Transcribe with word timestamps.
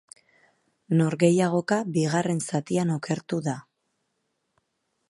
Norgehiagoka 1.01 1.79
bigarren 1.99 2.43
zatian 2.53 2.95
okertu 2.97 3.43
da. 3.51 3.57